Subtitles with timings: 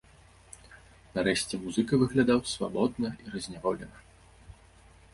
[1.17, 3.97] Нарэшце музыка выглядаў свабодна і разняволена.